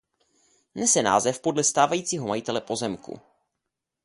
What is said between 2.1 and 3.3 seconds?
majitele pozemku.